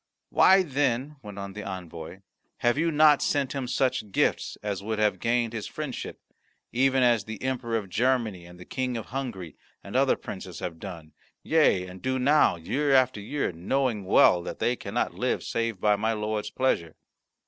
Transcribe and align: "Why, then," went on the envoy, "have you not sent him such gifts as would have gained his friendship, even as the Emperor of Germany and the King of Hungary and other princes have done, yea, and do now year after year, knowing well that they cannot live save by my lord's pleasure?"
"Why, 0.29 0.63
then," 0.63 1.17
went 1.21 1.37
on 1.37 1.53
the 1.53 1.61
envoy, 1.63 2.21
"have 2.57 2.75
you 2.75 2.89
not 2.91 3.21
sent 3.21 3.53
him 3.53 3.67
such 3.67 4.11
gifts 4.11 4.57
as 4.63 4.81
would 4.81 4.97
have 4.97 5.19
gained 5.19 5.53
his 5.53 5.67
friendship, 5.67 6.19
even 6.71 7.03
as 7.03 7.25
the 7.25 7.39
Emperor 7.43 7.77
of 7.77 7.87
Germany 7.87 8.47
and 8.47 8.59
the 8.59 8.65
King 8.65 8.97
of 8.97 9.05
Hungary 9.05 9.55
and 9.83 9.95
other 9.95 10.15
princes 10.15 10.57
have 10.57 10.79
done, 10.79 11.13
yea, 11.43 11.85
and 11.85 12.01
do 12.01 12.17
now 12.17 12.55
year 12.55 12.91
after 12.93 13.21
year, 13.21 13.51
knowing 13.51 14.03
well 14.03 14.41
that 14.41 14.57
they 14.57 14.75
cannot 14.75 15.13
live 15.13 15.43
save 15.43 15.79
by 15.79 15.95
my 15.95 16.13
lord's 16.13 16.49
pleasure?" 16.49 16.95